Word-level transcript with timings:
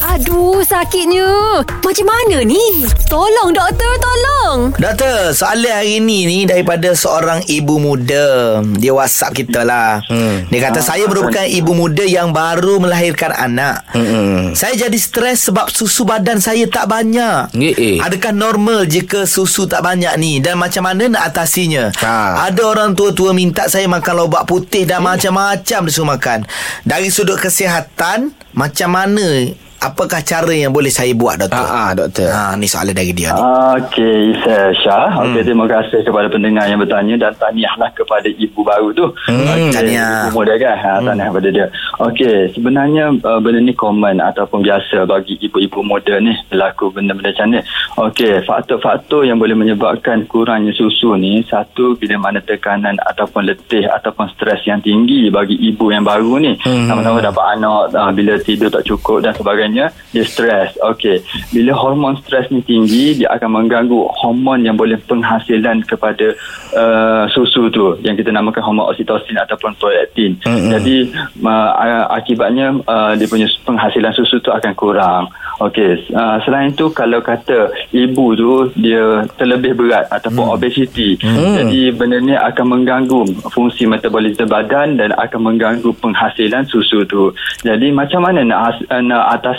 Aduh, 0.00 0.64
sakitnya. 0.64 1.60
Macam 1.60 2.06
mana 2.08 2.40
ni? 2.40 2.88
Tolong, 3.04 3.52
doktor, 3.52 3.92
tolong. 4.00 4.72
Doktor, 4.80 5.36
soalan 5.36 5.68
hari 5.68 6.00
ni 6.00 6.24
ni 6.24 6.38
daripada 6.48 6.96
seorang 6.96 7.44
ibu 7.44 7.76
muda. 7.76 8.58
Dia 8.80 8.96
WhatsApp 8.96 9.36
kita 9.36 9.60
lah. 9.60 10.00
Hmm. 10.08 10.48
Dia 10.48 10.72
kata, 10.72 10.80
saya 10.80 11.04
merupakan 11.04 11.44
ibu 11.44 11.76
muda 11.76 12.00
yang 12.08 12.32
baru 12.32 12.80
melahirkan 12.80 13.28
anak. 13.36 13.84
Hmm. 13.92 14.56
Saya 14.56 14.88
jadi 14.88 14.96
stres 14.96 15.52
sebab 15.52 15.68
susu 15.68 16.08
badan 16.08 16.40
saya 16.40 16.64
tak 16.64 16.88
banyak. 16.88 17.52
Eh, 17.60 17.76
eh. 17.76 17.96
Adakah 18.00 18.32
normal 18.32 18.88
jika 18.88 19.28
susu 19.28 19.68
tak 19.68 19.84
banyak 19.84 20.16
ni? 20.16 20.40
Dan 20.40 20.56
macam 20.56 20.88
mana 20.88 21.12
nak 21.12 21.28
atasinya? 21.28 21.92
Ha. 22.00 22.48
Ada 22.48 22.62
orang 22.64 22.96
tua-tua 22.96 23.36
minta 23.36 23.68
saya 23.68 23.84
makan 23.84 24.26
lobak 24.26 24.48
putih 24.48 24.88
dan 24.88 25.04
macam-macam 25.04 25.80
dia 25.84 25.92
suruh 25.92 26.08
makan. 26.08 26.48
Dari 26.88 27.12
sudut 27.12 27.36
kesihatan, 27.36 28.32
macam 28.56 28.90
mana 28.90 29.46
apakah 29.80 30.20
cara 30.20 30.52
yang 30.52 30.70
boleh 30.70 30.92
saya 30.92 31.16
buat 31.16 31.40
doktor? 31.40 31.64
Ah, 31.64 31.88
ah, 31.88 31.90
doktor. 31.96 32.28
Ha, 32.28 32.54
ni 32.60 32.68
soalan 32.68 32.92
dari 32.92 33.16
dia 33.16 33.32
ni. 33.32 33.40
Okey, 33.80 34.36
saya 34.44 34.68
Syah. 34.76 35.10
Okey, 35.24 35.42
terima 35.42 35.64
kasih 35.64 36.04
kepada 36.04 36.28
pendengar 36.28 36.68
yang 36.68 36.78
bertanya 36.78 37.16
dan 37.16 37.32
tahniahlah 37.40 37.88
kepada 37.96 38.28
ibu 38.28 38.60
baru 38.60 38.92
tu. 38.92 39.06
Hmm, 39.26 39.48
Okey, 39.48 39.72
tahniah. 39.72 40.28
Ibu 40.28 40.36
muda 40.36 40.54
kan? 40.60 40.76
Ha, 40.76 40.90
tahniah 41.00 41.26
kepada 41.32 41.48
dia. 41.48 41.66
Okey, 42.00 42.36
sebenarnya 42.52 43.04
uh, 43.24 43.40
benda 43.40 43.60
ni 43.64 43.72
common 43.72 44.20
ataupun 44.20 44.60
biasa 44.60 45.08
bagi 45.08 45.40
ibu-ibu 45.40 45.80
muda 45.80 46.20
ni 46.20 46.36
berlaku 46.52 46.92
benda-benda 46.92 47.32
macam 47.32 47.46
ni. 47.56 47.60
Okey, 47.96 48.44
faktor-faktor 48.44 49.24
yang 49.24 49.40
boleh 49.40 49.56
menyebabkan 49.56 50.28
kurangnya 50.28 50.76
susu 50.76 51.16
ni 51.16 51.40
satu 51.48 51.96
bila 51.96 52.20
mana 52.20 52.44
tekanan 52.44 53.00
ataupun 53.08 53.48
letih 53.48 53.88
ataupun 53.88 54.28
stres 54.36 54.60
yang 54.68 54.84
tinggi 54.84 55.32
bagi 55.32 55.56
ibu 55.56 55.88
yang 55.88 56.04
baru 56.04 56.36
ni. 56.36 56.52
Hmm. 56.60 56.84
Sama-sama 56.90 57.24
dapat 57.24 57.44
anak 57.56 57.96
uh, 57.96 58.12
bila 58.12 58.36
tidur 58.42 58.68
tak 58.68 58.84
cukup 58.84 59.24
dan 59.24 59.32
sebagainya 59.32 59.69
dia 59.72 60.24
stres. 60.26 60.74
Okey, 60.82 61.22
bila 61.54 61.72
hormon 61.76 62.18
stres 62.20 62.50
ni 62.50 62.60
tinggi 62.62 63.22
dia 63.22 63.32
akan 63.36 63.62
mengganggu 63.62 64.10
hormon 64.20 64.66
yang 64.66 64.76
boleh 64.76 64.98
penghasilan 65.06 65.86
kepada 65.86 66.34
uh, 66.76 67.24
susu 67.30 67.70
tu 67.70 67.96
yang 68.02 68.18
kita 68.18 68.34
namakan 68.34 68.62
hormon 68.62 68.90
oksitosin 68.90 69.38
ataupun 69.38 69.74
prolaktin. 69.78 70.36
Hmm. 70.44 70.74
Jadi 70.74 71.10
uh, 71.44 72.04
akibatnya 72.10 72.76
uh, 72.84 73.12
dia 73.14 73.26
punya 73.30 73.46
penghasilan 73.64 74.12
susu 74.12 74.42
tu 74.42 74.50
akan 74.50 74.72
kurang. 74.74 75.30
Okey, 75.60 76.08
uh, 76.16 76.40
selain 76.42 76.72
itu 76.72 76.88
kalau 76.90 77.20
kata 77.20 77.68
ibu 77.92 78.32
tu 78.32 78.52
dia 78.80 79.28
terlebih 79.36 79.76
berat 79.76 80.08
ataupun 80.08 80.40
Hmm. 80.40 80.56
obesiti. 80.56 81.20
Jadi 81.20 81.92
benda 81.92 82.16
ni 82.16 82.32
akan 82.32 82.80
mengganggu 82.80 83.44
fungsi 83.52 83.84
metabolisme 83.84 84.48
badan 84.48 84.96
dan 84.96 85.12
akan 85.20 85.52
mengganggu 85.52 85.92
penghasilan 86.00 86.64
susu 86.64 87.04
tu. 87.04 87.28
Jadi 87.60 87.92
macam 87.92 88.24
mana 88.24 88.40
nak 88.40 88.60
has, 88.72 88.76
uh, 88.88 89.04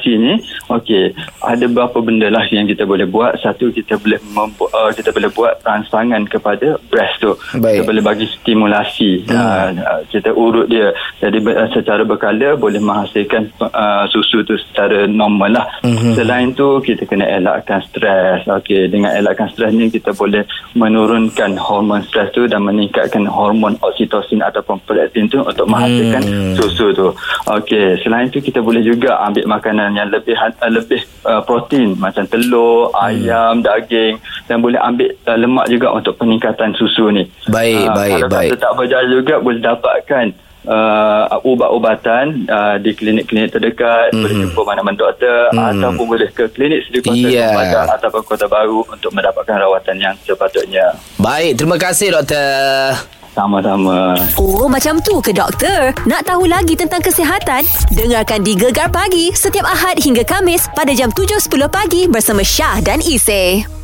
atasi 0.01 0.17
ni? 0.17 0.33
Okey, 0.71 1.13
ada 1.45 1.63
beberapa 1.69 2.01
benda 2.01 2.27
lah 2.33 2.41
yang 2.49 2.65
kita 2.65 2.89
boleh 2.89 3.05
buat. 3.05 3.37
Satu 3.37 3.69
kita 3.69 4.01
boleh 4.01 4.17
membu- 4.33 4.71
uh, 4.73 4.89
kita 4.89 5.13
boleh 5.13 5.29
buat 5.29 5.61
rangsangan 5.61 6.25
kepada 6.25 6.81
breast 6.89 7.21
tu. 7.21 7.37
Baik. 7.61 7.85
Kita 7.85 7.89
boleh 7.93 8.03
bagi 8.03 8.25
stimulasi. 8.25 9.29
Hmm. 9.29 9.77
Uh, 9.77 10.01
kita 10.09 10.33
urut 10.33 10.65
dia. 10.65 10.89
Jadi 11.21 11.37
uh, 11.45 11.69
secara 11.69 12.01
berkala 12.01 12.57
boleh 12.57 12.81
menghasilkan 12.81 13.53
uh, 13.61 14.09
susu 14.09 14.41
tu 14.41 14.57
secara 14.57 15.05
normal 15.05 15.61
lah. 15.61 15.65
Hmm. 15.85 16.17
Selain 16.17 16.49
tu 16.57 16.81
kita 16.81 17.05
kena 17.05 17.29
elakkan 17.29 17.85
stres. 17.85 18.47
Okey, 18.49 18.89
dengan 18.89 19.13
elakkan 19.13 19.51
stres 19.53 19.69
ni 19.75 19.93
kita 19.93 20.17
boleh 20.17 20.47
menurunkan 20.73 21.59
hormon 21.61 22.01
stres 22.09 22.33
tu 22.33 22.49
dan 22.49 22.65
meningkatkan 22.65 23.27
hormon 23.27 23.77
oksitosin 23.85 24.41
ataupun 24.41 24.81
prolaktin 24.87 25.29
tu 25.29 25.43
untuk 25.43 25.69
menghasilkan 25.69 26.23
hmm. 26.25 26.53
susu 26.57 26.89
tu. 26.95 27.13
Okey, 27.51 27.99
selain 28.01 28.31
tu 28.31 28.39
kita 28.39 28.63
boleh 28.63 28.81
juga 28.81 29.19
ambil 29.27 29.45
makanan 29.51 29.90
yang 29.95 30.09
lebih 30.09 30.35
uh, 30.35 30.71
lebih 30.71 31.01
uh, 31.23 31.41
protein 31.43 31.95
macam 31.97 32.25
telur, 32.27 32.91
hmm. 32.91 33.01
ayam, 33.01 33.53
daging 33.61 34.17
dan 34.45 34.59
boleh 34.59 34.79
ambil 34.79 35.09
uh, 35.27 35.37
lemak 35.37 35.65
juga 35.69 35.87
untuk 35.95 36.17
peningkatan 36.17 36.75
susu 36.75 37.11
ni. 37.13 37.23
Baik, 37.47 37.85
Ah, 37.87 37.95
baik, 37.95 38.11
kalau 38.13 38.27
baik. 38.29 38.49
kata 38.53 38.61
tak 38.61 38.73
berjaya 38.77 39.05
juga 39.07 39.35
boleh 39.39 39.61
dapatkan 39.61 40.25
uh, 40.67 41.41
ubat-ubatan 41.41 42.45
uh, 42.45 42.75
di 42.77 42.91
klinik-klinik 42.93 43.49
terdekat 43.53 44.13
mm-hmm. 44.13 44.21
boleh 44.21 44.35
jumpa 44.45 44.61
mana-mana 44.65 44.97
doktor 44.97 45.49
mm. 45.53 45.69
ataupun 45.73 46.05
boleh 46.05 46.29
ke 46.29 46.45
klinik 46.53 46.85
sedia 46.85 47.01
Ya. 47.11 47.49
yeah. 47.53 47.85
ataupun 47.97 48.21
kota 48.23 48.45
baru 48.45 48.85
untuk 48.85 49.09
mendapatkan 49.13 49.57
rawatan 49.57 49.97
yang 49.97 50.15
sepatutnya 50.21 50.93
Baik, 51.17 51.57
terima 51.57 51.77
kasih 51.81 52.13
doktor. 52.13 53.20
Sama-sama 53.31 54.15
Oh, 54.37 54.67
macam 54.67 54.99
tu 55.01 55.19
ke 55.23 55.31
doktor? 55.31 55.95
Nak 56.05 56.27
tahu 56.27 56.45
lagi 56.47 56.75
tentang 56.75 56.99
kesihatan? 57.01 57.63
Dengarkan 57.95 58.43
di 58.43 58.53
Gegar 58.55 58.91
Pagi 58.91 59.31
setiap 59.33 59.65
Ahad 59.65 59.99
hingga 59.99 60.23
Kamis 60.27 60.67
pada 60.75 60.91
jam 60.91 61.09
7.10 61.09 61.47
pagi 61.71 62.05
bersama 62.11 62.43
Syah 62.43 62.83
dan 62.83 62.99
Isy. 63.01 63.80